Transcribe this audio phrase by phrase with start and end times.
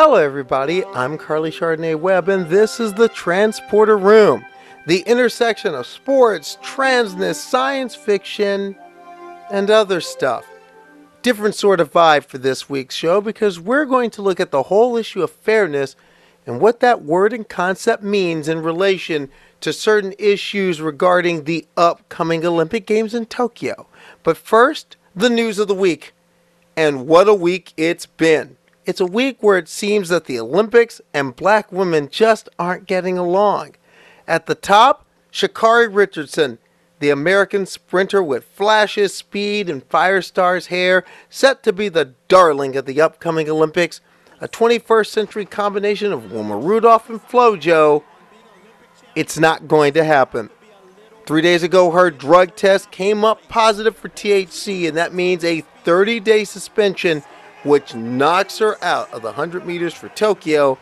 [0.00, 0.84] Hello, everybody.
[0.84, 4.46] I'm Carly Chardonnay Webb, and this is the Transporter Room,
[4.86, 8.76] the intersection of sports, transness, science fiction,
[9.50, 10.46] and other stuff.
[11.22, 14.62] Different sort of vibe for this week's show because we're going to look at the
[14.62, 15.96] whole issue of fairness
[16.46, 19.28] and what that word and concept means in relation
[19.62, 23.88] to certain issues regarding the upcoming Olympic Games in Tokyo.
[24.22, 26.14] But first, the news of the week.
[26.76, 28.57] And what a week it's been.
[28.88, 33.18] It's a week where it seems that the Olympics and black women just aren't getting
[33.18, 33.74] along.
[34.26, 36.56] At the top, Sha'Carri Richardson,
[36.98, 42.86] the American sprinter with flashes, speed, and Firestar's hair, set to be the darling of
[42.86, 44.00] the upcoming Olympics.
[44.40, 48.02] A 21st century combination of Wilma Rudolph and FloJo.
[49.14, 50.48] It's not going to happen.
[51.26, 55.60] Three days ago, her drug test came up positive for THC, and that means a
[55.84, 57.22] 30 day suspension,
[57.62, 60.78] which knocks her out of the 100 meters for Tokyo,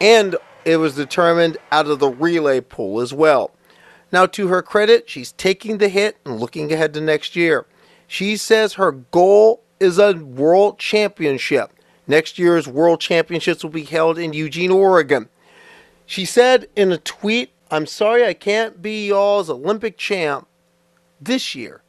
[0.00, 3.50] and it was determined out of the relay pool as well.
[4.12, 7.66] Now, to her credit, she's taking the hit and looking ahead to next year.
[8.06, 11.72] She says her goal is a world championship.
[12.06, 15.28] Next year's world championships will be held in Eugene, Oregon.
[16.04, 20.46] She said in a tweet I'm sorry I can't be y'all's Olympic champ
[21.18, 21.80] this year,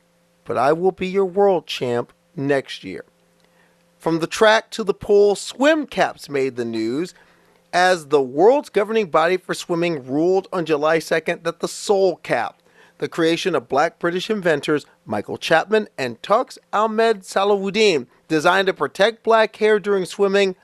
[0.46, 3.04] but I will be your world champ next year.
[4.04, 7.14] From the track to the pool, swim caps made the news
[7.72, 12.62] as the world's governing body for swimming ruled on July 2nd that the Soul Cap,
[12.98, 19.24] the creation of black British inventors Michael Chapman and Toks Ahmed Salawudeen, designed to protect
[19.24, 20.58] black hair during swimming,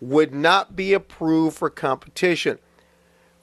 [0.00, 2.58] would not be approved for competition.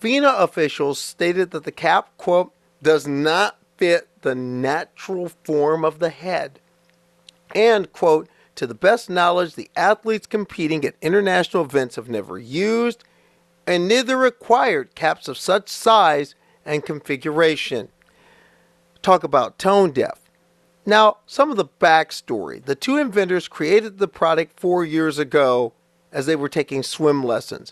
[0.01, 2.51] FINA officials stated that the cap, quote,
[2.83, 6.59] does not fit the natural form of the head.
[7.55, 8.27] And, quote,
[8.59, 13.05] to the best knowledge, the athletes competing at international events have never used
[13.65, 17.87] and neither required caps of such size and configuration.
[19.01, 20.29] Talk about tone deaf.
[20.85, 22.65] Now, some of the backstory.
[22.65, 25.71] The two inventors created the product four years ago
[26.11, 27.71] as they were taking swim lessons.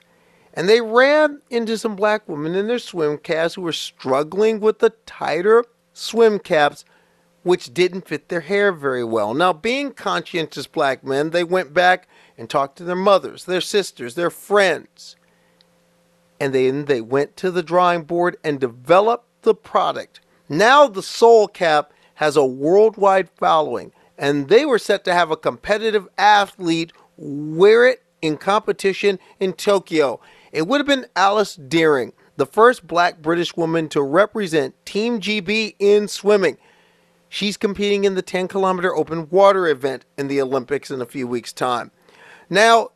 [0.53, 4.79] And they ran into some black women in their swim caps who were struggling with
[4.79, 6.85] the tighter swim caps,
[7.47, 9.33] which didn't fit their hair very well.
[9.33, 14.15] Now, being conscientious black men, they went back and talked to their mothers, their sisters,
[14.15, 15.15] their friends.
[16.39, 20.19] And then they went to the drawing board and developed the product.
[20.49, 25.37] Now, the Soul Cap has a worldwide following, and they were set to have a
[25.37, 30.19] competitive athlete wear it in competition in Tokyo.
[30.51, 35.75] It would have been Alice Dearing, the first black British woman to represent Team GB
[35.79, 36.57] in swimming.
[37.29, 41.27] She's competing in the 10 kilometer open water event in the Olympics in a few
[41.27, 41.91] weeks' time.
[42.49, 42.91] Now,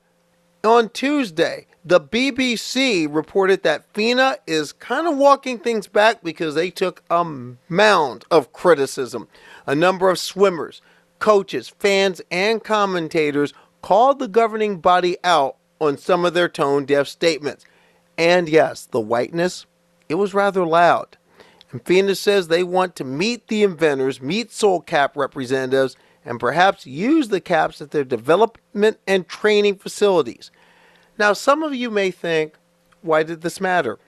[0.64, 6.69] on Tuesday, the BBC reported that FINA is kind of walking things back because they
[6.69, 7.24] took a
[7.68, 9.28] mound of criticism.
[9.66, 10.81] A number of swimmers,
[11.19, 17.08] coaches, fans, and commentators called the governing body out on some of their tone deaf
[17.08, 17.66] statements.
[18.18, 19.66] And yes, the whiteness,
[20.08, 21.18] it was rather loud.
[21.72, 25.96] And FINA says they want to meet the inventors, meet Soul Cap representatives,
[26.26, 30.52] and perhaps use the caps at their development and training facilities.
[31.18, 32.56] Now, some of you may think,
[33.02, 34.00] why did this matter?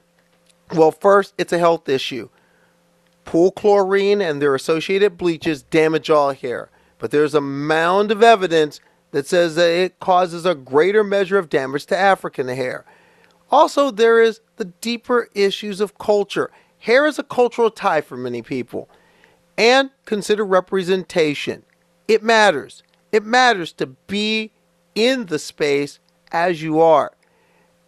[0.73, 2.29] Well, first, it's a health issue.
[3.25, 6.69] Pool chlorine and their associated bleaches damage all hair,
[7.00, 8.79] but there's a mound of evidence
[9.12, 12.85] that says that it causes a greater measure of damage to African hair.
[13.50, 16.52] Also, there is the deeper issues of culture.
[16.83, 18.89] Hair is a cultural tie for many people.
[19.57, 21.63] And consider representation.
[22.09, 22.83] It matters.
[23.13, 24.51] It matters to be
[24.93, 25.99] in the space
[26.33, 27.13] as you are.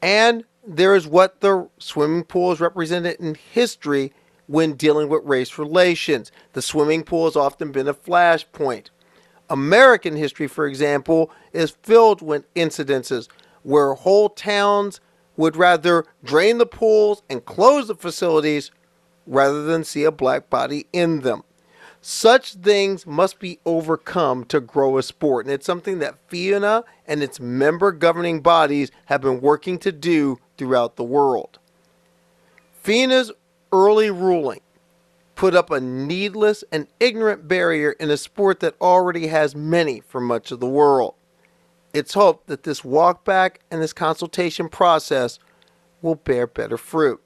[0.02, 4.14] And there is what the swimming pool is represented in history
[4.48, 6.32] when dealing with race relations.
[6.54, 8.92] The swimming pool has often been a flashpoint.
[9.50, 13.28] American history, for example, is filled with incidences
[13.64, 15.02] where whole towns
[15.36, 18.72] would rather drain the pools and close the facilities
[19.26, 21.44] rather than see a black body in them.
[22.02, 27.24] Such things must be overcome to grow a sport, and it's something that FINA and
[27.24, 31.58] its member governing bodies have been working to do throughout the world.
[32.84, 33.32] FINA's
[33.74, 34.62] early ruling
[35.36, 40.22] put up a needless and ignorant barrier in a sport that already has many for
[40.22, 41.16] much of the world.
[41.94, 45.40] It's hoped that this walk back and this consultation process
[46.02, 47.22] will bear better fruit.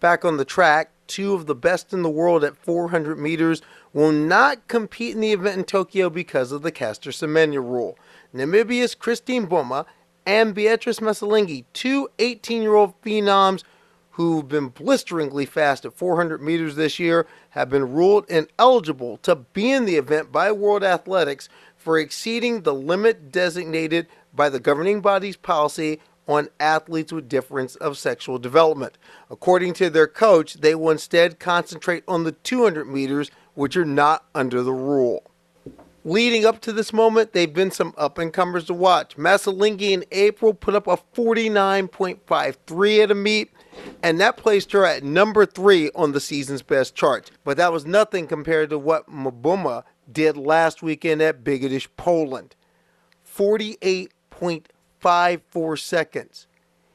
[0.00, 3.62] Back on the track, two of the best in the world at 400 meters
[3.92, 7.98] will not compete in the event in Tokyo because of the Caster Semenya rule.
[8.34, 9.84] Namibia's Christine Mboma
[10.24, 13.62] and Beatrice Masilingi, two 18 year old phenoms
[14.12, 19.70] who've been blisteringly fast at 400 meters this year, have been ruled ineligible to be
[19.70, 25.36] in the event by World Athletics for exceeding the limit designated by the governing body's
[25.36, 28.96] policy on athletes with difference of sexual development.
[29.30, 34.24] According to their coach, they will instead concentrate on the 200 meters, which are not
[34.34, 35.24] under the rule.
[36.04, 39.16] Leading up to this moment, they've been some up and comers to watch.
[39.16, 43.52] Masilingi in April put up a 49.53 at a meet,
[44.02, 47.30] and that placed her at number three on the season's best chart.
[47.44, 52.56] But that was nothing compared to what Mboma did last weekend at Bydgoszcz, Poland.
[55.02, 56.46] 48.54 seconds.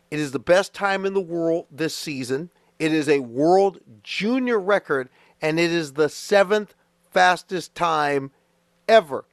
[0.10, 2.50] It is the best time in the world this season.
[2.80, 5.10] It is a world junior record,
[5.42, 6.74] and it is the seventh
[7.12, 8.32] fastest time
[8.88, 9.26] ever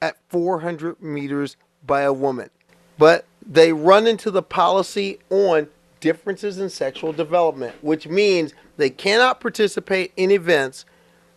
[0.00, 2.50] at 400 meters by a woman.
[2.98, 5.68] But they run into the policy on
[6.00, 10.84] differences in sexual development, which means they cannot participate in events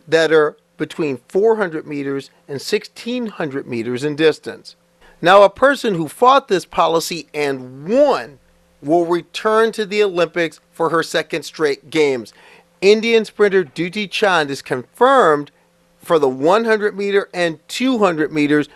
[0.08, 4.76] that are between 400 meters and 1600 meters in distance.
[5.22, 8.38] Now, a person who fought this policy and won
[8.82, 12.32] will return to the Olympics for her second straight games.
[12.80, 15.50] Indian sprinter Dutee Chand is confirmed
[15.98, 18.68] for the 100 meter and 200 meters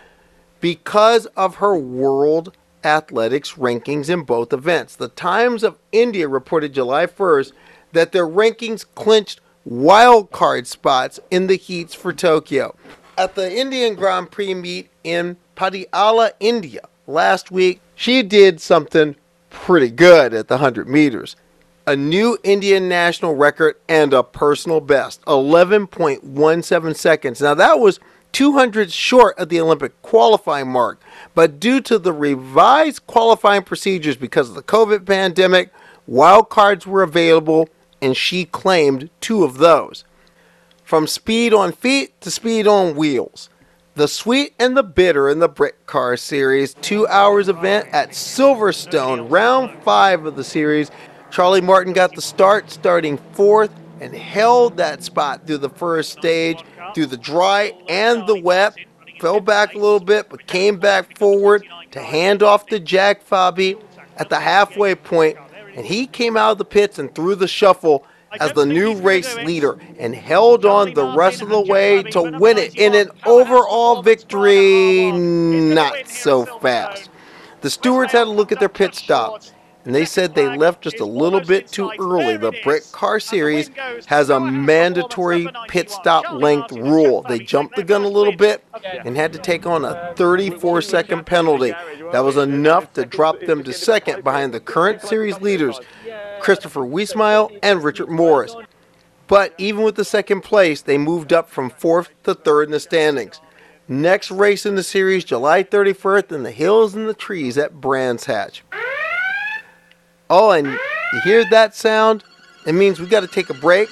[0.60, 2.54] because of her world
[2.84, 4.94] athletics rankings in both events.
[4.96, 7.52] The Times of India reported July 1st
[7.92, 12.76] that their rankings clinched wild card spots in the heats for Tokyo.
[13.16, 19.16] At the Indian Grand Prix meet in Patiala, India last week, she did something
[19.50, 21.36] pretty good at the 100 meters
[21.86, 27.40] a new Indian national record and a personal best 11.17 seconds.
[27.40, 28.00] Now, that was
[28.32, 31.00] 200 short of the Olympic qualifying mark,
[31.34, 35.72] but due to the revised qualifying procedures because of the COVID pandemic,
[36.06, 37.68] wild cards were available
[38.00, 40.04] and she claimed two of those.
[40.84, 43.48] From speed on feet to speed on wheels.
[43.96, 49.30] The Sweet and the Bitter in the Brit Car Series two hours event at Silverstone,
[49.30, 50.90] round five of the series,
[51.30, 53.70] Charlie Martin got the start, starting fourth,
[54.00, 56.60] and held that spot through the first stage,
[56.92, 58.74] through the dry and the wet.
[59.20, 63.80] Fell back a little bit, but came back forward to hand off to Jack Fabi
[64.16, 65.38] at the halfway point,
[65.76, 68.04] and he came out of the pits and threw the shuffle
[68.40, 72.58] as the new race leader and held on the rest of the way to win
[72.58, 75.12] it in an overall victory.
[75.12, 77.10] Not so fast.
[77.60, 79.42] The stewards had to look at their pit stop
[79.84, 82.36] and they said they left just a little bit too early.
[82.36, 83.70] The Brit Car Series
[84.06, 87.22] has a mandatory pit stop length rule.
[87.22, 88.64] They jumped the gun a little bit
[89.04, 91.74] and had to take on a 34 second penalty.
[92.12, 95.78] That was enough to drop them to second behind the current series leaders,
[96.40, 98.56] Christopher Wiesmile and Richard Morris.
[99.26, 102.80] But even with the second place, they moved up from fourth to third in the
[102.80, 103.40] standings.
[103.86, 108.24] Next race in the series, July 31st, in the hills and the trees at Brands
[108.24, 108.62] Hatch.
[110.30, 112.24] Oh, and you hear that sound?
[112.66, 113.88] It means we got to take a break,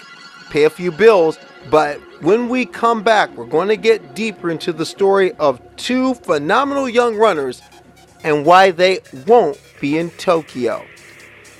[0.50, 1.38] pay a few bills,
[1.70, 6.14] but when we come back, we're going to get deeper into the story of two
[6.14, 7.60] phenomenal young runners
[8.24, 10.84] and why they won't be in Tokyo.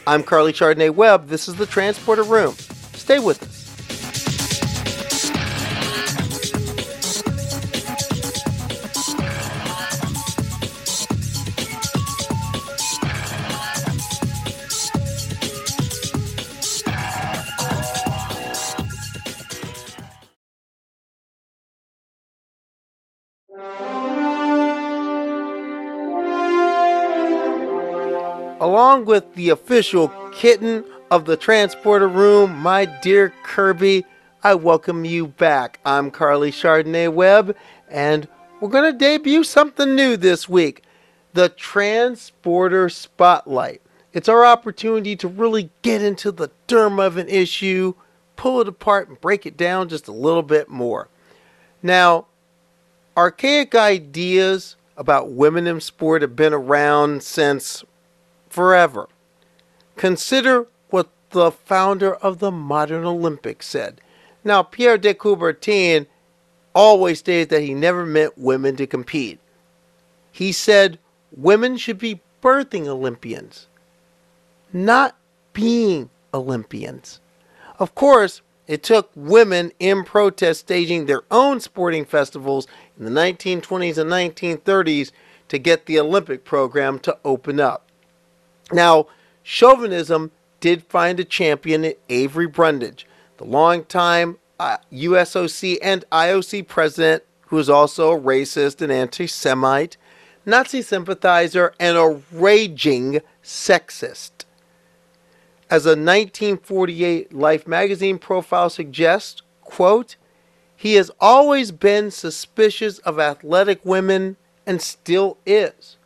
[0.07, 1.29] I'm Carly Chardonnay Webb.
[1.29, 2.55] This is the Transporter Room.
[2.95, 3.62] Stay with us.
[29.03, 34.05] Along with the official kitten of the transporter room, my dear Kirby,
[34.45, 35.81] I welcome you back.
[35.85, 37.57] I'm Carly Chardonnay Webb,
[37.91, 38.29] and
[38.61, 40.85] we're going to debut something new this week
[41.33, 43.81] the Transporter Spotlight.
[44.13, 47.95] It's our opportunity to really get into the derm of an issue,
[48.37, 51.09] pull it apart, and break it down just a little bit more.
[51.83, 52.27] Now,
[53.17, 57.83] archaic ideas about women in sport have been around since
[58.53, 59.09] forever.
[59.97, 64.01] Consider what the founder of the modern Olympics said.
[64.45, 66.07] Now, Pierre de Coubertin
[66.75, 69.39] always stated that he never meant women to compete.
[70.31, 70.99] He said
[71.35, 73.69] women should be birthing Olympians,
[74.73, 75.17] not
[75.53, 77.21] being Olympians.
[77.79, 82.67] Of course, it took women in protest staging their own sporting festivals
[82.99, 85.13] in the 1920s and 1930s
[85.49, 87.82] to get the Olympic program to open up.
[88.73, 89.07] Now,
[89.43, 97.25] chauvinism did find a champion in Avery Brundage, the longtime uh, USOC and IOC president,
[97.49, 99.97] who is also a racist and anti Semite,
[100.47, 104.45] Nazi sympathizer, and a raging sexist.
[105.69, 110.17] As a 1948 Life magazine profile suggests, quote,
[110.77, 114.37] he has always been suspicious of athletic women
[114.67, 115.97] and still is.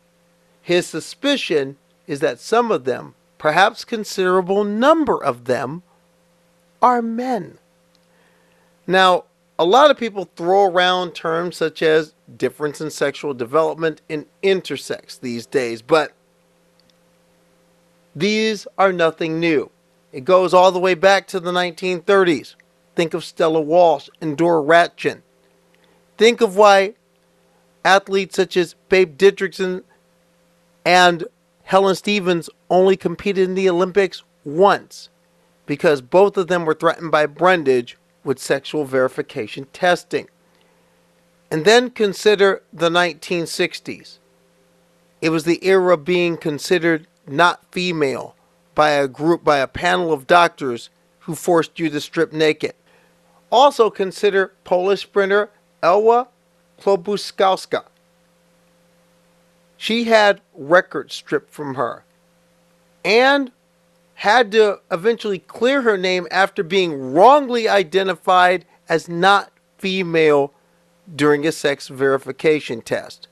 [0.61, 5.83] His suspicion is that some of them, perhaps considerable number of them,
[6.81, 7.59] are men.
[8.87, 9.25] Now,
[9.59, 15.19] a lot of people throw around terms such as difference in sexual development and intersex
[15.19, 16.13] these days, but
[18.15, 19.69] these are nothing new.
[20.11, 22.55] It goes all the way back to the 1930s.
[22.95, 25.21] Think of Stella Walsh and Dora Ratjen.
[26.17, 26.95] Think of why
[27.85, 29.83] athletes such as Babe Didrikson
[30.83, 31.25] and
[31.67, 35.09] Helen Stephens only competed in the Olympics once
[35.65, 40.29] because both of them were threatened by Brundage with sexual verification testing.
[41.51, 44.19] And then consider the 1960s.
[45.21, 48.33] It was the era of being considered not female
[48.73, 52.75] by a group, by a panel of doctors who forced you to strip naked.
[53.51, 55.49] Also consider Polish sprinter
[55.83, 56.27] Elwa
[56.79, 57.83] Klobukowska.
[59.77, 62.03] She had records stripped from her
[63.05, 63.51] and
[64.15, 70.51] had to eventually clear her name after being wrongly identified as not female
[71.15, 73.27] during a sex verification test.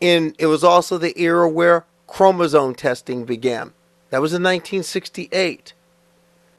[0.00, 3.72] In it was also the era where chromosome testing began.
[4.10, 5.72] That was in 1968.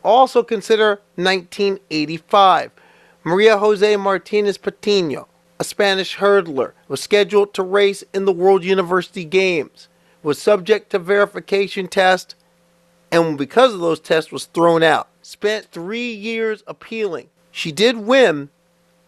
[0.04, 2.72] Also consider 1985.
[3.24, 5.28] Maria Jose Martinez Patino,
[5.64, 9.88] a Spanish hurdler, was scheduled to race in the World University Games,
[10.22, 12.36] was subject to verification test,
[13.14, 15.08] and because of those tests was thrown out.
[15.22, 17.30] Spent three years appealing.
[17.50, 18.50] She did win,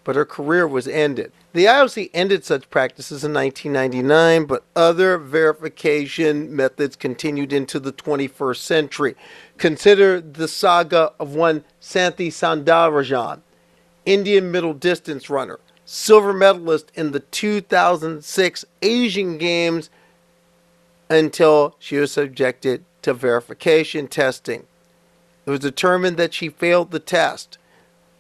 [0.05, 1.33] but her career was ended.
[1.51, 8.59] The IOC ended such practices in 1999, but other verification methods continued into the 21st
[8.59, 9.15] century.
[9.57, 13.41] Consider the saga of one Santhi Soundarajan,
[14.05, 19.89] Indian middle distance runner, silver medalist in the 2006 Asian Games
[21.09, 24.65] until she was subjected to verification testing.
[25.45, 27.57] It was determined that she failed the test.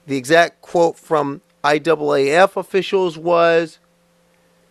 [0.05, 3.79] The exact quote from IAAF officials was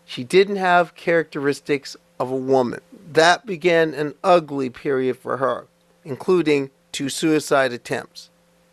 [0.04, 2.80] she didn't have characteristics of a woman.
[3.12, 5.66] That began an ugly period for her
[6.04, 8.30] including two suicide attempts.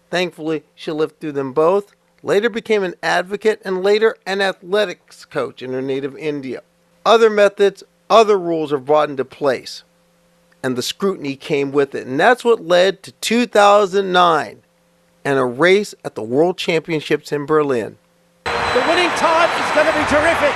[0.10, 5.62] Thankfully, she lived through them both, later became an advocate, and later an athletics coach
[5.62, 6.62] in her native India.
[7.06, 9.84] Other methods, other rules are brought into place,
[10.64, 12.08] and the scrutiny came with it.
[12.08, 14.62] And that's what led to 2009
[15.24, 17.98] and a race at the World Championships in Berlin.
[18.46, 20.56] The winning time is going to be terrific.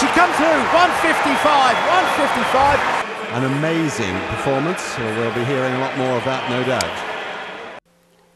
[0.00, 3.02] She comes through 155, 155
[3.32, 4.98] an amazing performance.
[4.98, 6.84] We'll be hearing a lot more of that, no doubt.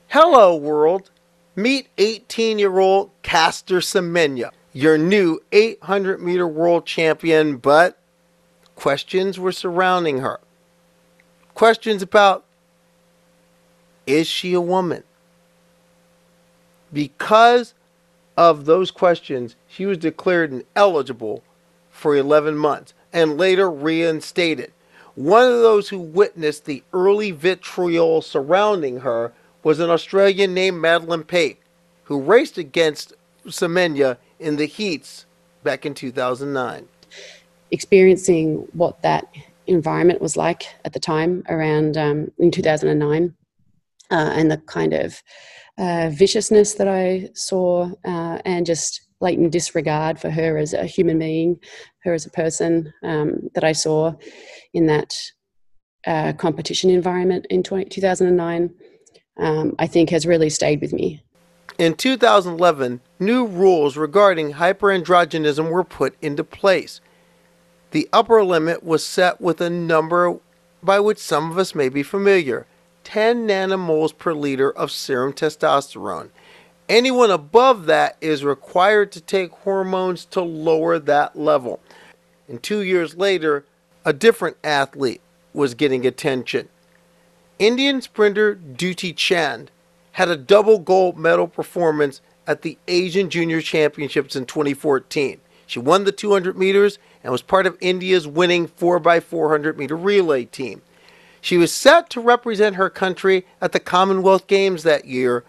[0.08, 1.10] Hello, world.
[1.58, 7.98] Meet 18 year old Caster Semenya, your new 800 meter world champion, but
[8.74, 10.38] questions were surrounding her.
[11.54, 12.44] Questions about
[14.06, 15.02] is she a woman?
[16.92, 17.72] Because
[18.36, 21.42] of those questions, she was declared ineligible
[21.90, 24.72] for 11 months and later reinstated.
[25.14, 29.32] One of those who witnessed the early vitriol surrounding her
[29.66, 31.60] was an Australian named Madeleine Pape,
[32.04, 33.12] who raced against
[33.48, 35.26] Semenya in the heats
[35.64, 36.86] back in 2009.
[37.72, 39.26] Experiencing what that
[39.66, 43.34] environment was like at the time around um, in 2009
[44.12, 45.20] uh, and the kind of
[45.78, 51.18] uh, viciousness that I saw uh, and just blatant disregard for her as a human
[51.18, 51.58] being,
[52.04, 54.14] her as a person um, that I saw
[54.72, 55.20] in that
[56.06, 58.72] uh, competition environment in 20, 2009,
[59.38, 61.22] um, I think has really stayed with me.
[61.78, 67.00] In 2011, new rules regarding hyperandrogenism were put into place.
[67.90, 70.38] The upper limit was set with a number
[70.82, 72.66] by which some of us may be familiar
[73.04, 76.30] 10 nanomoles per liter of serum testosterone.
[76.88, 81.80] Anyone above that is required to take hormones to lower that level.
[82.48, 83.64] And two years later,
[84.04, 85.20] a different athlete
[85.52, 86.68] was getting attention.
[87.58, 89.70] Indian sprinter Dutee Chand
[90.12, 95.40] had a double gold medal performance at the Asian Junior Championships in 2014.
[95.66, 100.82] She won the 200 meters and was part of India's winning 4x400 meter relay team.
[101.40, 105.44] She was set to represent her country at the Commonwealth Games that year,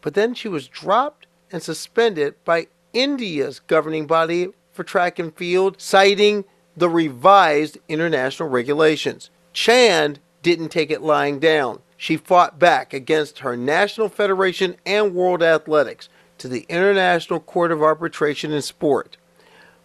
[0.00, 5.80] but then she was dropped and suspended by India's governing body for track and field,
[5.80, 6.44] citing
[6.76, 9.30] the revised international regulations.
[9.52, 11.80] Chand didn't take it lying down.
[11.98, 17.82] She fought back against her national federation and world athletics to the International Court of
[17.82, 19.18] Arbitration in Sport,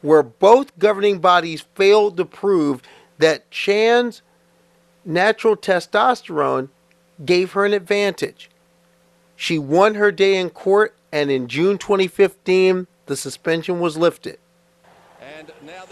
[0.02, 2.82] where both governing bodies failed to prove
[3.18, 4.22] that Chand's
[5.04, 6.70] natural testosterone
[7.26, 8.50] gave her an advantage.
[9.36, 14.38] She won her day in court, and in June 2015, the suspension was lifted.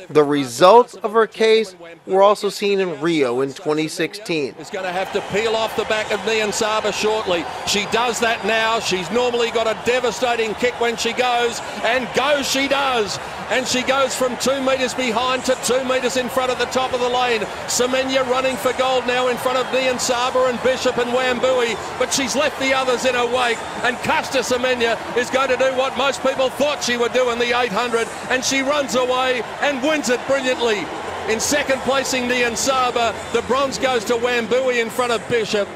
[0.10, 4.55] The results of her case were also seen in Rio in 2016.
[4.60, 7.46] Is going to have to peel off the back of Niyonsaba shortly.
[7.67, 8.79] She does that now.
[8.79, 13.17] She's normally got a devastating kick when she goes, and go she does.
[13.51, 16.93] And she goes from two metres behind to two metres in front at the top
[16.93, 17.41] of the lane.
[17.67, 22.34] Semenya running for gold now in front of Niyonsaba and Bishop and Wambui, but she's
[22.34, 23.58] left the others in her wake.
[23.84, 27.39] And Caster Semenya is going to do what most people thought she would do in
[27.39, 30.86] the 800, and she runs away and wins it brilliantly.
[31.27, 35.67] In second placing Niyonsaba, the bronze goes to Wambui in front of Bishop.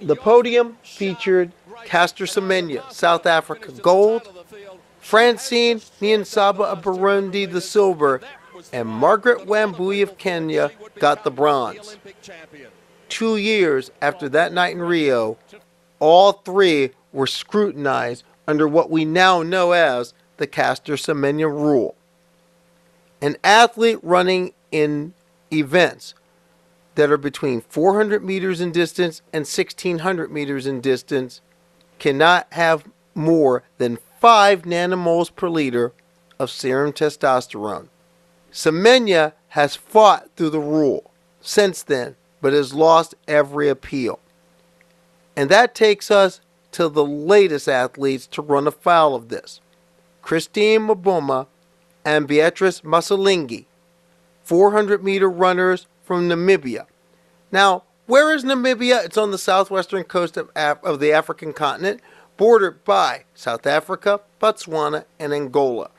[0.00, 1.50] The podium featured
[1.84, 4.35] Caster Semenya, South Africa, gold,
[5.06, 8.20] Francine Niyonsaba of Burundi, the silver,
[8.72, 11.96] and Margaret Wambui of Kenya got the bronze.
[13.08, 15.38] Two years after that night in Rio,
[16.00, 21.94] all three were scrutinized under what we now know as the Caster Semenya rule.
[23.22, 25.14] An athlete running in
[25.52, 26.14] events
[26.96, 31.42] that are between 400 meters in distance and 1600 meters in distance
[32.00, 32.84] cannot have
[33.14, 35.92] more than 5 nanomoles per liter
[36.38, 37.88] of serum testosterone.
[38.52, 44.18] Semenya has fought through the rule since then, but has lost every appeal.
[45.36, 46.40] And that takes us
[46.72, 49.60] to the latest athletes to run afoul of this.
[50.22, 51.46] Christine Mboma
[52.04, 53.66] and Beatrice Masilingi,
[54.42, 56.86] 400 meter runners from Namibia.
[57.52, 59.04] Now, where is Namibia?
[59.04, 62.00] It's on the southwestern coast of, Af- of the African continent,
[62.36, 65.90] bordered by South Africa, Botswana, and Angola.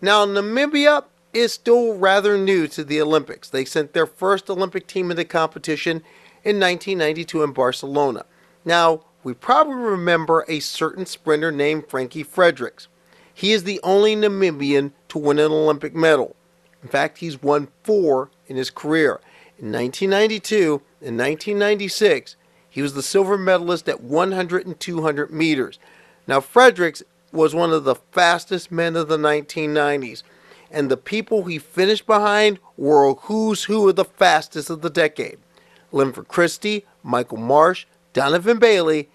[0.00, 3.48] Now, Namibia is still rather new to the Olympics.
[3.48, 5.98] They sent their first Olympic team into competition
[6.44, 8.24] in 1992 in Barcelona.
[8.64, 12.88] Now, we probably remember a certain sprinter named Frankie Fredericks.
[13.34, 16.36] He is the only Namibian to win an Olympic medal.
[16.82, 19.20] In fact, he's won four in his career.
[19.58, 22.36] In 1992 and 1996,
[22.76, 25.78] he was the silver medalist at 100 and 200 meters.
[26.26, 30.22] Now, Fredericks was one of the fastest men of the 1990s,
[30.70, 35.38] and the people he finished behind were who's who of the fastest of the decade
[35.90, 39.08] Linford Christie, Michael Marsh, Donovan Bailey,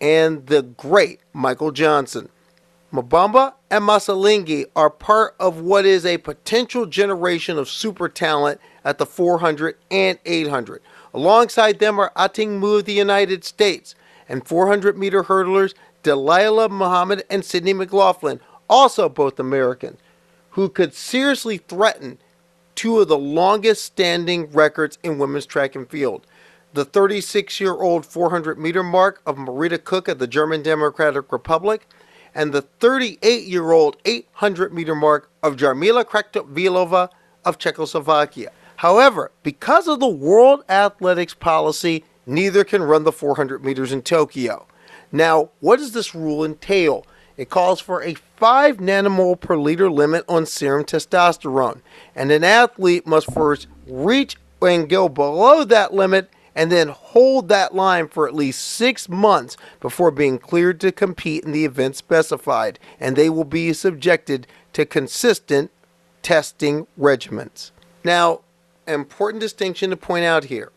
[0.00, 2.30] and the great Michael Johnson.
[2.92, 8.98] Mboma and Masilingi are part of what is a potential generation of super talent at
[8.98, 10.82] the 400 and 800.
[11.14, 13.94] Alongside them are Athing Mu of the United States
[14.28, 15.72] and 400 meter hurdlers
[16.02, 20.00] Dalilah Muhammad and Sydney McLaughlin, also both Americans,
[20.50, 22.18] who could seriously threaten
[22.74, 26.26] two of the longest standing records in women's track and field.
[26.72, 31.86] The 36 year old 400 meter mark of Marita Koch of the German Democratic Republic
[32.34, 37.10] and the 38 year old 800 meter mark of Jarmila Kratochvilova
[37.44, 38.50] of Czechoslovakia.
[38.84, 44.66] However, because of the World Athletics policy, neither can run the 400 meters in Tokyo.
[45.10, 47.06] Now, what does this rule entail?
[47.38, 51.80] It calls for a 5 nanomole per liter limit on serum testosterone,
[52.14, 57.74] and an athlete must first reach and go below that limit and then hold that
[57.74, 62.78] line for at least six months before being cleared to compete in the event specified,
[63.00, 65.70] and they will be subjected to consistent
[66.20, 67.70] testing regimens.
[68.04, 68.40] Now,
[68.86, 70.70] important distinction to point out here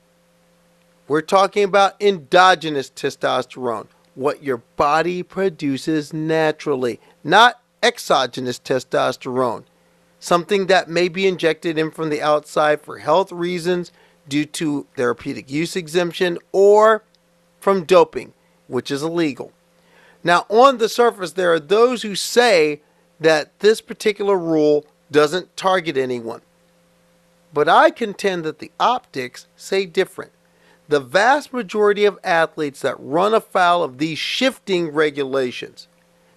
[1.08, 9.64] we're talking about endogenous testosterone, what your body produces naturally, not exogenous testosterone,
[10.20, 13.94] something that may be injected in from the outside for health reasons
[14.28, 17.04] due to therapeutic use exemption or
[17.62, 18.34] from doping,
[18.68, 19.54] which is illegal.
[20.26, 22.82] Now, on the surface, there are those who say
[23.20, 26.42] that this particular rule doesn't target anyone.
[27.54, 30.32] But I contend that the optics say different.
[30.90, 35.88] The vast majority of athletes that run afoul of these shifting regulations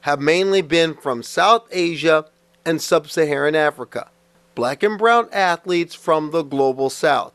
[0.03, 2.27] have mainly been from South Asia
[2.65, 4.11] and Sub Saharan Africa.
[4.55, 7.33] black and brown athletes from the global south.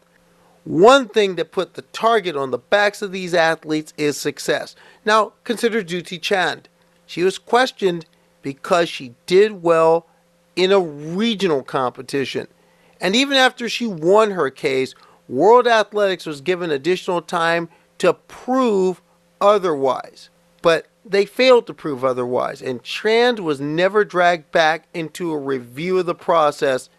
[0.63, 4.75] One thing that put the target on the backs of these athletes is success.
[5.05, 6.67] Now, consider Dutee Chand.
[7.05, 8.05] She was questioned
[8.41, 10.07] because she did well
[10.55, 12.47] in a regional competition.
[13.01, 14.95] And even after she won her case,
[15.27, 19.01] World Athletics was given additional time to prove
[19.41, 20.29] otherwise.
[20.61, 25.99] But they failed to prove otherwise, and Chand was never dragged back into a review
[25.99, 26.89] of the process,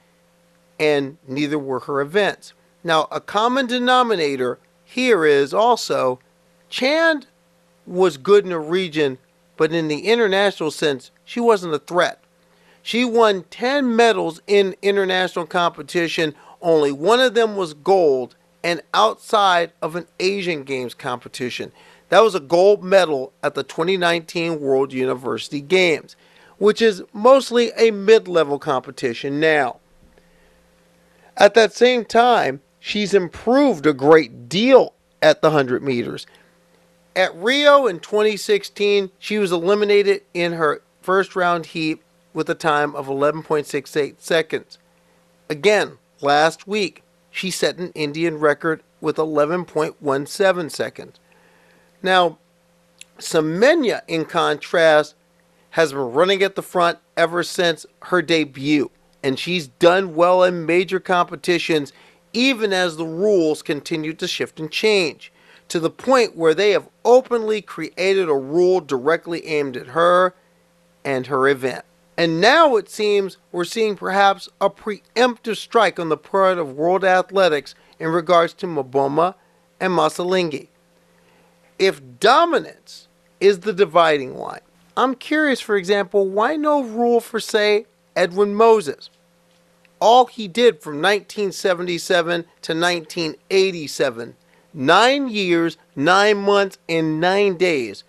[0.78, 2.52] and neither were her events.
[2.84, 6.20] Now, a common denominator here is also
[6.68, 7.26] Chand
[7.86, 9.18] was good in a region,
[9.56, 12.22] but in the international sense, she wasn't a threat.
[12.86, 19.72] She won 10 medals in international competition, only one of them was gold, and outside
[19.82, 21.72] of an Asian Games competition.
[22.10, 26.14] That was a gold medal at the 2019 World University Games,
[26.58, 29.80] which is mostly a mid level competition now.
[31.36, 36.24] At that same time, she's improved a great deal at the 100 meters.
[37.16, 42.00] At Rio in 2016, she was eliminated in her first round heat
[42.36, 44.78] with a time of 11.68 seconds.
[45.48, 51.18] Again, last week, she set an Indian record with 11.17 seconds.
[52.02, 52.36] Now,
[53.18, 55.14] Semenya, in contrast,
[55.70, 58.90] has been running at the front ever since her debut,
[59.22, 61.90] and she's done well in major competitions,
[62.34, 65.32] even as the rules continue to shift and change,
[65.68, 70.34] to the point where they have openly created a rule directly aimed at her
[71.02, 71.86] and her event.
[72.16, 77.04] And now it seems we're seeing perhaps a preemptive strike on the part of World
[77.04, 79.34] Athletics in regards to Mboma
[79.80, 80.68] and Masilingi
[81.78, 83.08] if dominance
[83.40, 84.60] is the dividing line,
[84.96, 89.10] I'm curious, for example, why no rule for, say, Edwin Moses?
[90.00, 94.36] All he did from 1977 to 1987,
[94.72, 98.04] nine years, nine months, and nine days,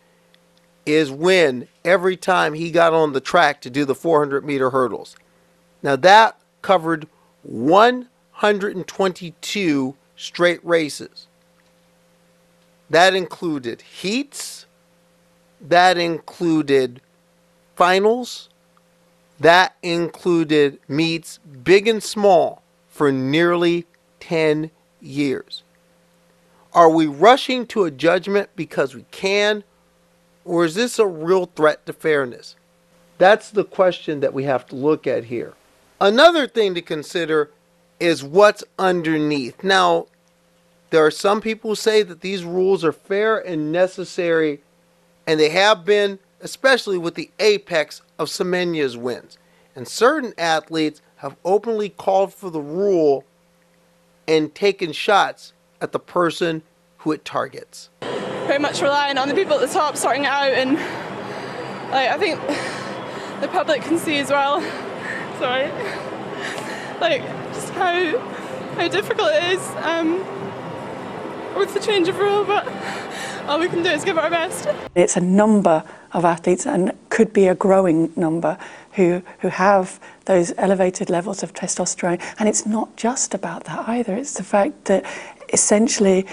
[0.87, 5.17] is when every time he got on the track to do the 400 meter hurdles.
[5.83, 7.09] Now that covered
[7.43, 11.27] 122 straight races.
[12.89, 14.65] That included heats,
[15.59, 17.01] that included
[17.75, 18.47] finals,
[19.39, 23.85] that included meets big and small for nearly
[24.19, 24.71] 10
[25.01, 25.63] years.
[26.73, 29.63] Are we rushing to a judgment because we can,
[30.47, 32.55] or is this a real threat to fairness?
[33.17, 35.53] That's the question that we have to look at here.
[35.99, 37.51] Another thing to consider
[37.99, 39.63] is what's underneath.
[39.63, 40.07] Now,
[40.89, 44.61] there are some people who say that these rules are fair and necessary,
[45.25, 49.37] and they have been, especially with the apex of Semenya's wins.
[49.75, 53.25] And certain athletes have openly called for the rule
[54.27, 56.61] and taken shots at the person
[56.99, 57.89] who it targets.
[58.47, 60.73] Very much relying on the people at the top sorting it out, and
[61.91, 62.39] like I think
[63.41, 64.61] the public can see as well.
[65.39, 65.69] Sorry,
[66.99, 67.21] like
[67.53, 68.17] just how
[68.75, 69.61] how difficult it is.
[69.77, 70.25] Um,
[71.57, 72.67] with the change of rule, but
[73.47, 74.67] all we can do is give our best.
[74.95, 75.83] It's a number
[76.13, 78.57] of athletes and could be a growing number
[78.93, 82.21] who, who have those elevated levels of testosterone.
[82.39, 85.05] And it's not just about that either, it's the fact that
[85.51, 86.25] essentially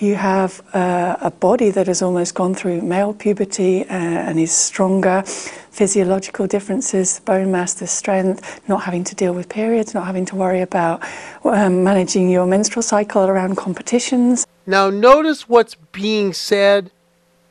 [0.00, 4.50] you have uh, a body that has almost gone through male puberty uh, and is
[4.50, 10.24] stronger, physiological differences, bone mass, the strength, not having to deal with periods, not having
[10.24, 11.02] to worry about
[11.44, 14.46] um, managing your menstrual cycle around competitions.
[14.66, 16.90] Now, notice what's being said,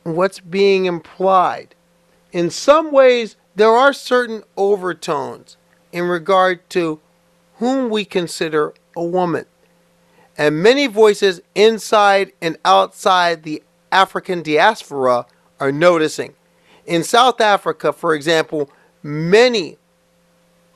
[0.02, 1.74] what's being implied.
[2.32, 5.56] In some ways, there are certain overtones
[5.92, 7.00] in regard to
[7.58, 9.44] whom we consider a woman.
[10.36, 13.62] And many voices inside and outside the
[13.92, 15.26] African diaspora
[15.58, 16.34] are noticing.
[16.86, 18.70] In South Africa, for example,
[19.02, 19.76] many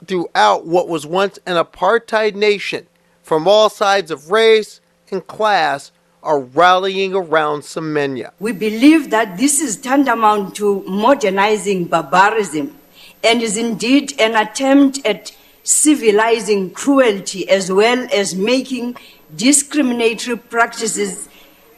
[0.07, 2.87] throughout what was once an apartheid nation
[3.23, 8.33] from all sides of race and class are rallying around Semenya.
[8.41, 12.77] We believe that this is tantamount to modernizing barbarism
[13.23, 18.97] and is indeed an attempt at civilizing cruelty as well as making
[19.37, 21.29] discriminatory practices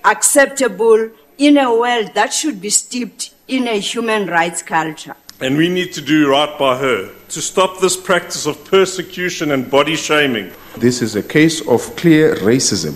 [0.05, 5.17] acceptable in a world that should be steeped in a human rights culture.
[5.41, 9.71] And we need to do right by her to stop this practice of persecution and
[9.71, 10.51] body shaming.
[10.79, 12.95] This is a case of clear racism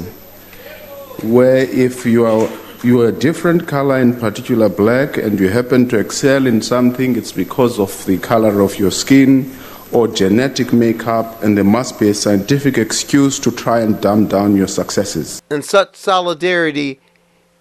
[1.22, 2.48] where if you are
[2.82, 7.14] you are a different color, in particular black, and you happen to excel in something,
[7.14, 9.54] it's because of the color of your skin
[9.92, 14.56] or genetic makeup, and there must be a scientific excuse to try and dumb down
[14.56, 15.42] your successes.
[15.50, 17.00] And such solidarity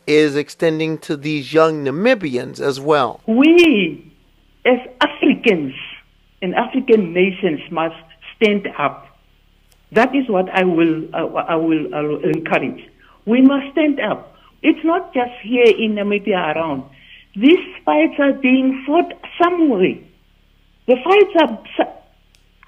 [0.05, 3.21] is extending to these young Namibians as well.
[3.27, 4.11] We,
[4.65, 5.73] as Africans
[6.41, 7.95] and African nations, must
[8.35, 9.07] stand up.
[9.91, 12.87] That is what I will, uh, I will, I will encourage.
[13.25, 14.35] We must stand up.
[14.61, 16.83] It's not just here in Namibia around.
[17.35, 19.95] These fights are being fought somewhere.
[20.87, 21.95] The fights are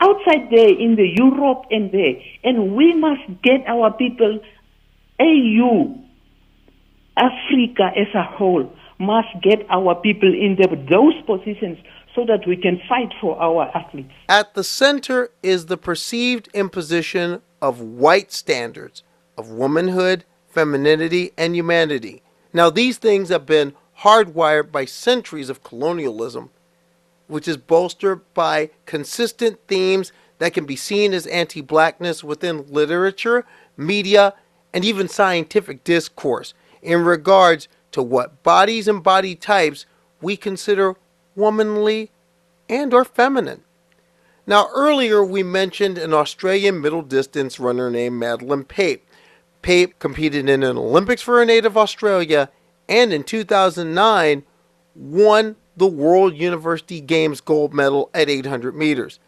[0.02, 4.40] outside there in the Europe and there, and we must get our people,
[5.20, 5.96] AU,
[7.16, 11.78] Africa as a whole, must get our people in the, those positions
[12.16, 14.12] so that we can fight for our athletes.
[14.28, 19.04] At the center is the perceived imposition of white standards
[19.38, 22.22] of womanhood, femininity, and humanity.
[22.54, 26.50] Now, these things have been hardwired by centuries of colonialism,
[27.32, 33.46] which is bolstered by consistent themes that can be seen as anti blackness within literature,
[33.78, 34.34] media,
[34.74, 39.86] and even scientific discourse in regards to what bodies and body types
[40.22, 40.96] we consider
[41.36, 42.12] womanly
[42.67, 43.63] and or feminine.
[44.46, 49.06] Now earlier we mentioned an Australian middle distance runner named Madeleine Pape.
[49.62, 52.50] Pape competed in an Olympics for her native Australia
[52.89, 54.44] and in 2009
[54.96, 59.20] won the World University Games gold medal at 800 meters.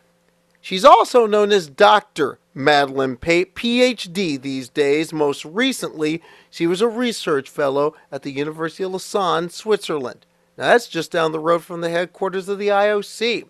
[0.62, 2.40] She's also known as Dr.
[2.54, 5.12] Madeleine Pape, PhD these days.
[5.12, 10.26] Most recently, she was a research fellow at the University of Lausanne, Switzerland.
[10.58, 13.46] Now, that's just down the road from the headquarters of the IOC.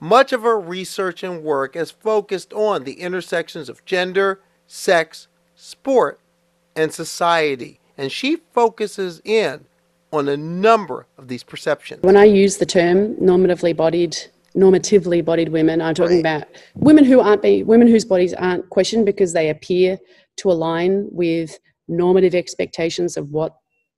[0.00, 6.18] Much of her research and work has focused on the intersections of gender, sex, sport,
[6.74, 9.66] and society, and she focuses in
[10.12, 12.02] on a number of these perceptions.
[12.02, 14.16] When I use the term normatively bodied
[14.56, 15.80] normatively bodied women.
[15.80, 16.42] I'm talking right.
[16.42, 19.98] about women who aren't be, women whose bodies aren't questioned because they appear
[20.38, 23.56] to align with normative expectations of what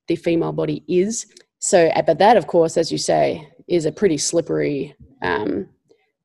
[0.09, 1.27] the female body is.
[1.59, 5.68] So, uh, but that, of course, as you say, is a pretty slippery um,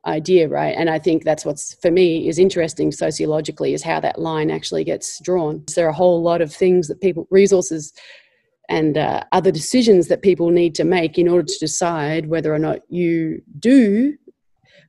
[0.05, 0.75] idea, right?
[0.75, 4.83] And I think that's what's for me is interesting sociologically is how that line actually
[4.83, 5.63] gets drawn.
[5.75, 7.93] There are a whole lot of things that people resources
[8.69, 12.59] and uh, other decisions that people need to make in order to decide whether or
[12.59, 14.13] not you do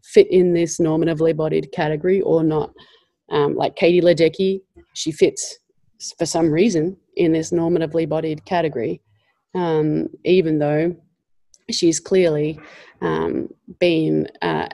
[0.03, 2.73] fit in this normatively bodied category or not.
[3.31, 4.63] Um, like Katie Ledecky,
[4.95, 5.59] she fits
[6.19, 9.03] for some reason in this normatively bodied category,
[9.55, 10.97] um, even though
[11.71, 12.59] she's clearly
[13.03, 14.69] um, been uh,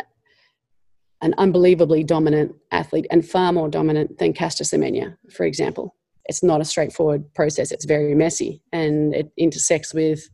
[1.21, 5.95] an unbelievably dominant athlete and far more dominant than Caster Semenya, for example
[6.27, 7.71] it's not a straightforward process.
[7.71, 10.29] It's very messy and it intersects with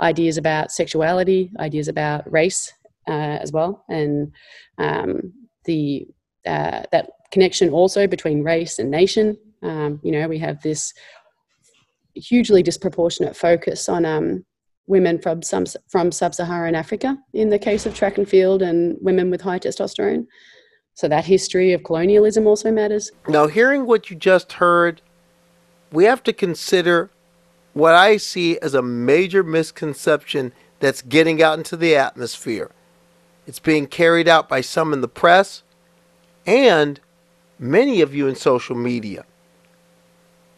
[0.00, 2.72] ideas about sexuality, ideas about race
[3.08, 4.32] uh, as well, and
[4.78, 5.32] um,
[5.64, 6.06] the
[6.46, 9.36] uh, that connection also between race and nation.
[9.62, 10.92] Um, you know, we have this
[12.14, 14.44] hugely disproportionate focus on um,
[14.86, 19.30] women from some from sub-Saharan Africa in the case of track and field, and women
[19.30, 20.26] with high testosterone.
[20.94, 23.12] So that history of colonialism also matters.
[23.28, 25.00] Now, hearing what you just heard
[25.90, 27.10] we have to consider
[27.72, 32.70] what I see as a major misconception that's getting out into the atmosphere.
[33.46, 35.62] It's being carried out by some in the press
[36.46, 37.00] and
[37.58, 39.24] many of you in social media.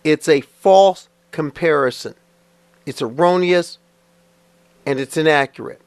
[0.02, 2.14] It's a false comparison.
[2.86, 3.78] It's erroneous
[4.86, 5.80] and it's inaccurate.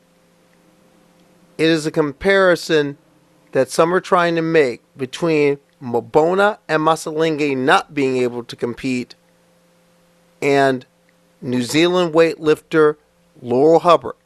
[1.57, 2.97] It is a comparison
[3.51, 9.15] that some are trying to make between Mboma and Masilingi not being able to compete
[10.43, 10.85] and
[11.41, 12.97] New Zealand weightlifter
[13.41, 14.17] Laurel Hubbard,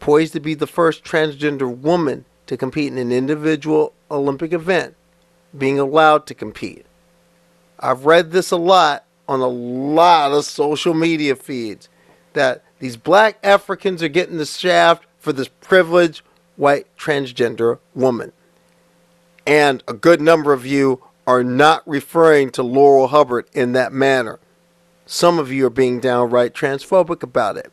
[0.00, 4.96] poised to be the first transgender woman to compete in an individual Olympic event,
[5.56, 6.86] being allowed to compete.
[7.78, 11.90] I've read this a lot on a lot of social media feeds
[12.32, 16.22] that these black Africans are getting the shaft for this privileged
[16.56, 18.32] white transgender woman.
[19.46, 24.38] And a good number of you are not referring to Laurel Hubbard in that manner.
[25.06, 27.70] Some of you are being downright transphobic about it.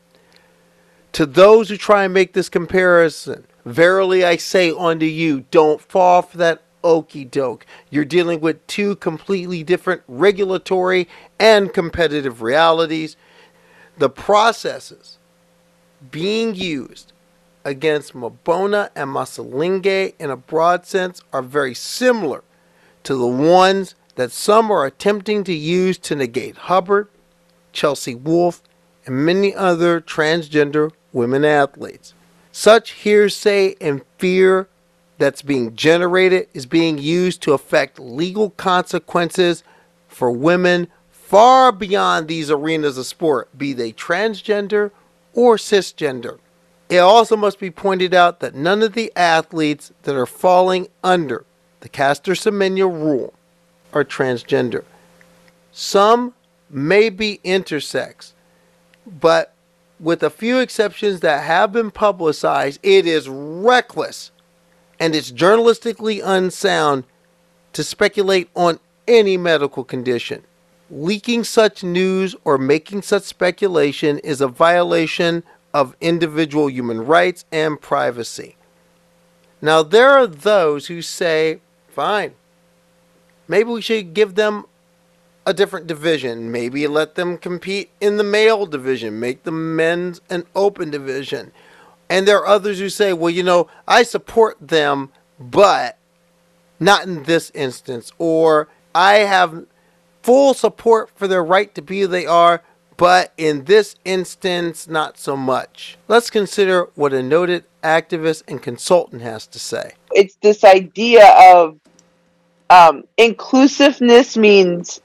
[1.12, 6.22] To those who try and make this comparison, verily I say unto you, don't fall
[6.22, 7.64] for that okey doke.
[7.90, 13.16] You're dealing with two completely different regulatory and competitive realities.
[13.98, 15.18] The processes
[16.10, 17.12] being used
[17.64, 22.42] against Mboma and Masilingi in a broad sense are very similar
[23.04, 27.08] to the ones that some are attempting to use to negate Hubbard
[27.72, 28.62] Chelsea Wolfe,
[29.06, 32.14] and many other transgender women athletes.
[32.52, 34.68] Such hearsay and fear
[35.18, 39.64] that's being generated is being used to affect legal consequences
[40.08, 44.90] for women far beyond these arenas of sport, be they transgender
[45.32, 46.38] or cisgender.
[46.90, 51.46] It also must be pointed out that none of the athletes that are falling under
[51.80, 53.32] the Caster Semenya rule
[53.94, 54.84] are transgender.
[55.72, 56.34] Some
[56.72, 58.32] may be intersex,
[59.06, 59.54] but
[60.00, 64.32] with a few exceptions that have been publicized, it is reckless
[64.98, 67.04] and it's journalistically unsound
[67.72, 70.44] to speculate on any medical condition.
[70.90, 77.80] Leaking such news or making such speculation is a violation of individual human rights and
[77.80, 78.56] privacy.
[79.60, 82.34] Now, there are those who say, fine,
[83.48, 84.66] maybe we should give them
[85.46, 86.50] a different division.
[86.50, 91.52] Maybe let them compete in the male division, make the men's an open division.
[92.08, 95.98] And there are others who say, well, you know, I support them, but
[96.78, 98.12] not in this instance.
[98.18, 99.66] Or I have
[100.22, 102.62] full support for their right to be who they are,
[102.96, 105.96] but in this instance, not so much.
[106.06, 109.94] Let's consider what a noted activist and consultant has to say.
[110.12, 111.80] It's this idea of
[112.70, 115.00] um, inclusiveness means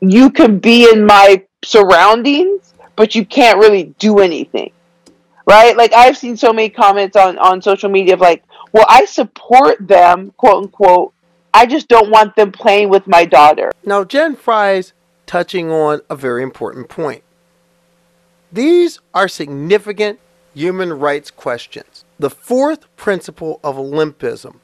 [0.00, 4.72] you can be in my surroundings, but you can't really do anything.
[5.46, 5.76] Right?
[5.76, 9.86] Like I've seen so many comments on, on social media of like, well, I support
[9.86, 11.12] them, quote unquote,
[11.54, 13.72] I just don't want them playing with my daughter.
[13.84, 14.92] Now, Jen Fry's
[15.24, 17.22] touching on a very important point.
[18.52, 20.20] These are significant
[20.54, 22.04] human rights questions.
[22.18, 24.56] The fourth principle of Olympism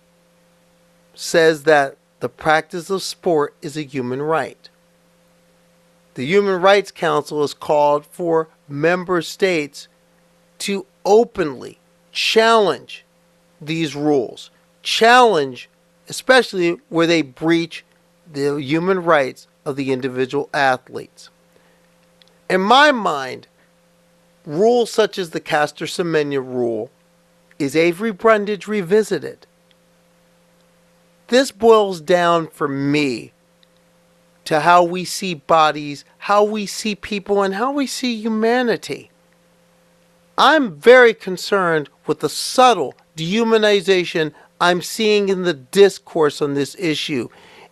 [1.15, 4.69] says that the practice of sport is a human right.
[6.15, 9.89] The Human Rights Council has called for member states
[10.59, 11.79] to openly
[12.13, 13.05] challenge
[13.61, 14.51] these rules,
[14.83, 15.69] challenge
[16.09, 17.85] especially where they breach
[18.31, 21.31] the human rights of the individual athletes.
[22.51, 23.47] In my mind,
[24.45, 26.91] rules such as the Caster Semenya rule
[27.59, 29.47] is Avery Brundage revisited.
[31.29, 33.33] This boils down for me
[34.45, 39.11] to how we see bodies, how we see people, and how we see humanity.
[40.37, 47.29] I'm very concerned with the subtle dehumanization I'm seeing in the discourse on this issue,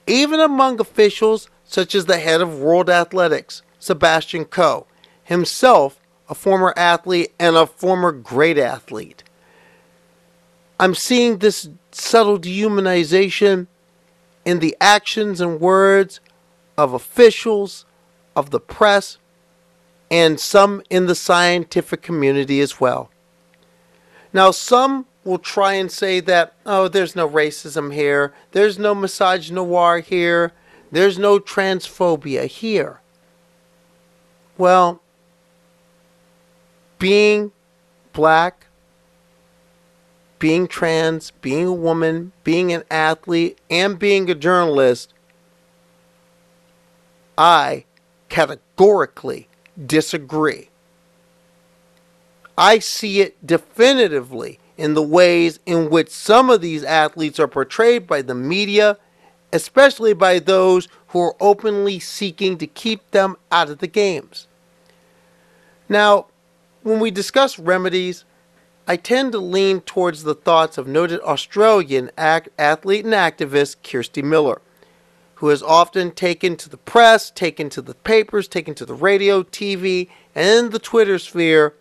[0.07, 4.87] even among officials such as the head of World Athletics, Sebastian Coe,
[5.23, 9.23] himself a former athlete and a former great athlete.
[10.79, 13.67] I'm seeing this subtle dehumanization
[14.45, 16.21] in the actions and words
[16.81, 17.85] of officials,
[18.35, 19.19] of the press,
[20.11, 23.11] and some in the scientific community as well.
[24.33, 30.03] Now, some will try and say that, oh, there's no racism here, there's no misogynoir
[30.03, 30.53] here,
[30.91, 33.01] there's no transphobia here.
[34.57, 35.03] Well,
[36.99, 37.53] being
[38.15, 38.67] black,
[40.39, 45.13] being trans, being a woman, being an athlete, and being a journalist,
[47.41, 47.87] I
[48.29, 49.49] categorically
[49.87, 50.69] disagree.
[52.59, 58.07] I see it definitively in the ways in which some of these athletes are portrayed
[58.07, 58.99] by the media,
[59.55, 64.47] especially by those who are openly seeking to keep them out of the games.
[65.89, 66.27] Now,
[66.83, 68.27] when we discuss remedies,
[68.87, 74.23] I tend to lean towards the thoughts of noted Australian act- athlete and activist Kirsti
[74.23, 74.61] Miller,
[75.41, 79.43] who has often taken to the press, taken to the papers, taken to the radio,
[79.43, 81.75] TV, and the Twitter sphere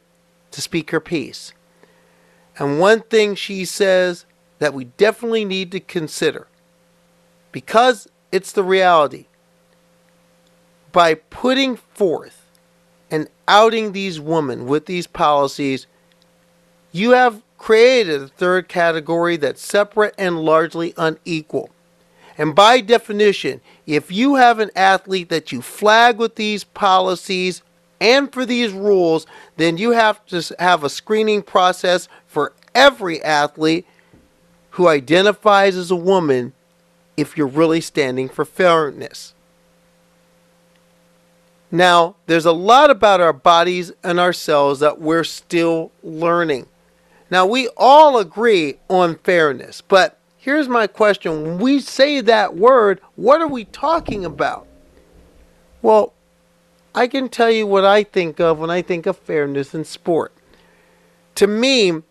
[0.52, 1.52] to speak her piece.
[2.58, 4.26] And one thing she says
[4.60, 6.48] that we definitely need to consider,
[7.52, 9.26] because it's the reality,
[10.94, 12.46] by putting forth
[13.12, 15.86] and outing these women with these policies,
[16.94, 21.72] you have created a third category that's separate and largely unequal.
[22.40, 27.62] And by definition, if you have an athlete that you flag with these policies
[28.00, 29.28] and for these rules,
[29.58, 33.86] then you have to have a screening process for every athlete
[34.72, 36.54] who identifies as a woman
[37.18, 39.34] if you're really standing for fairness.
[41.70, 46.68] Now, there's a lot about our bodies and ourselves that we're still learning.
[47.30, 51.44] Now, we all agree on fairness, but here's my question.
[51.44, 54.66] When we say that word, what are we talking about?
[55.82, 56.14] Well,
[56.96, 60.34] I can tell you what I think of when I think of fairness in sport.
[61.36, 62.02] To me,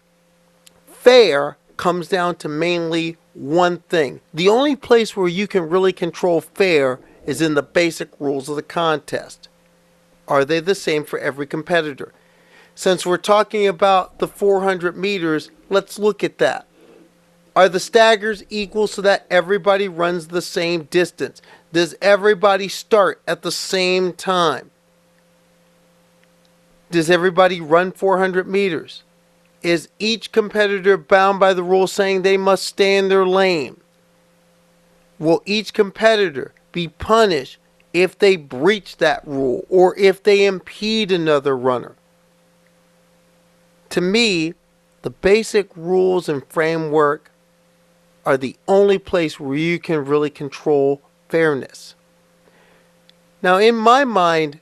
[0.86, 4.20] fair comes down to mainly one thing.
[4.32, 8.56] The only place where you can really control fair is in the basic rules of
[8.56, 9.48] the contest.
[10.26, 12.12] Are they the same for every competitor?
[12.74, 16.67] Since we're talking about the 400 meters, let's look at that.
[17.58, 21.42] Are the staggers equal so that everybody runs the same distance?
[21.72, 24.70] Does everybody start at the same time?
[26.92, 29.02] Does everybody run 400 meters?
[29.60, 33.80] Is each competitor bound by the rule saying they must stay in their lane?
[35.18, 37.58] Will each competitor be punished
[37.92, 41.96] if they breach that rule or if they impede another runner?
[43.88, 44.54] To me,
[45.02, 47.32] the basic rules and framework
[48.28, 51.00] are the only place where you can really control
[51.30, 51.94] fairness.
[53.40, 54.60] Now, in my mind,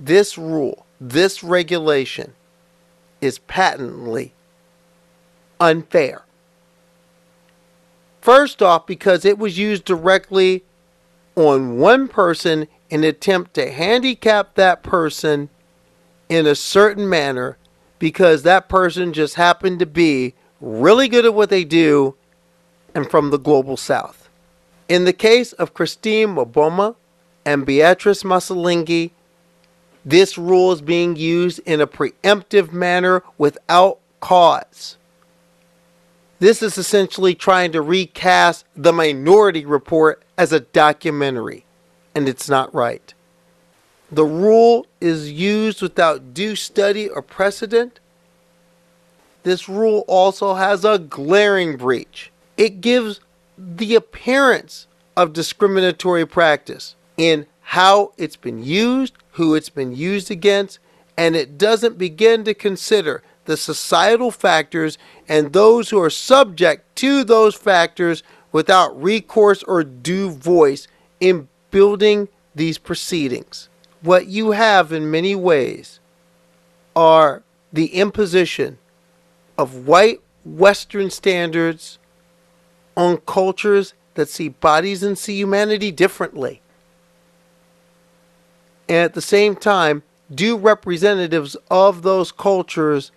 [0.00, 2.32] this rule, this regulation,
[3.20, 4.32] is patently
[5.60, 6.22] unfair.
[8.22, 10.64] First off, because it was used directly
[11.36, 15.50] on one person in an attempt to handicap that person
[16.30, 17.58] in a certain manner
[17.98, 20.32] because that person just happened to be
[20.62, 22.14] really good at what they do
[22.98, 24.28] and from the global south.
[24.88, 26.96] In the case of Christine Mboma
[27.44, 29.12] and Beatrice Masilingi,
[30.04, 34.96] this rule is being used in a preemptive manner without cause.
[36.40, 41.64] This is essentially trying to recast the Minority Report as a documentary,
[42.16, 43.14] and it's not right.
[44.10, 48.00] The rule is used without due study or precedent.
[49.44, 52.32] This rule also has a glaring breach.
[52.58, 53.20] It gives
[53.56, 60.80] the appearance of discriminatory practice in how it's been used, who it's been used against,
[61.16, 64.98] and it doesn't begin to consider the societal factors
[65.28, 70.88] and those who are subject to those factors without recourse or due voice
[71.20, 73.68] in building these proceedings.
[74.02, 76.00] What you have in many ways
[76.96, 77.42] are
[77.72, 78.78] the imposition
[79.56, 81.98] of white Western standards
[82.98, 86.60] on cultures that see bodies and see humanity differently.
[88.88, 90.02] And at the same time,
[90.34, 93.12] do representatives of those cultures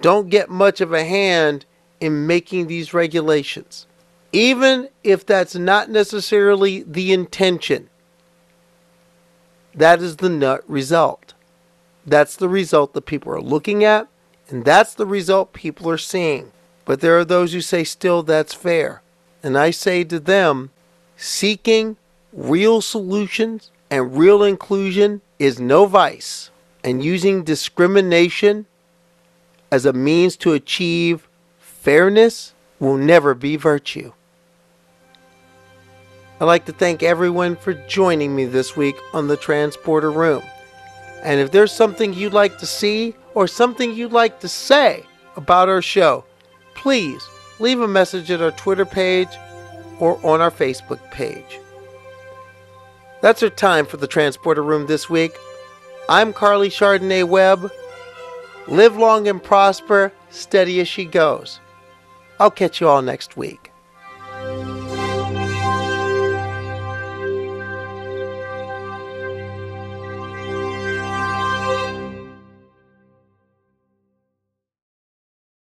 [0.00, 1.64] don't get much of a hand
[2.00, 3.86] in making these regulations.
[4.32, 7.88] Even if that's not necessarily the intention,
[9.76, 11.34] that is the nut result.
[12.04, 14.08] That's the result that people are looking at,
[14.48, 16.50] and that's the result people are seeing.
[16.84, 19.02] But there are those who say, still, that's fair.
[19.44, 20.70] And I say to them,
[21.18, 21.98] seeking
[22.32, 26.50] real solutions and real inclusion is no vice,
[26.82, 28.64] and using discrimination
[29.70, 31.28] as a means to achieve
[31.58, 34.12] fairness will never be virtue.
[36.40, 40.42] I'd like to thank everyone for joining me this week on the Transporter Room.
[41.22, 45.04] And if there's something you'd like to see or something you'd like to say
[45.36, 46.24] about our show,
[46.74, 47.22] please
[47.58, 49.28] leave a message at our Twitter page
[49.98, 51.60] or on our Facebook page.
[53.22, 55.32] That's our time for the Transporter Room this week.
[56.08, 57.70] I'm Carly Chardonnay Webb.
[58.66, 61.60] Live long and prosper, steady as she goes.
[62.40, 63.70] I'll catch you all next week.